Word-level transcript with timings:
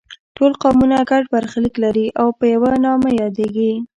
ټول 0.37 0.51
قومونه 0.61 0.97
ګډ 1.09 1.23
برخلیک 1.33 1.75
لري 1.83 2.07
او 2.21 2.27
په 2.37 2.45
یوه 2.53 2.71
نامه 2.85 3.09
یادیږي. 3.21 3.71